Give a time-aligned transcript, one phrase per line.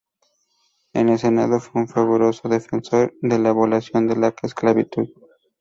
[0.93, 5.09] En el senado fue un fervoroso defensor de la abolición de la esclavitud.